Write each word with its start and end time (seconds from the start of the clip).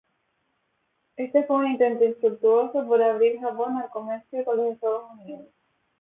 Este 1.15 1.43
fue 1.43 1.57
un 1.57 1.67
intento 1.73 2.03
infructuoso 2.03 2.87
por 2.87 3.03
abrir 3.03 3.39
Japón 3.39 3.77
al 3.77 3.91
comercio 3.91 4.43
con 4.43 4.57
los 4.57 4.73
Estados 4.73 5.03
Unidos. 5.11 5.45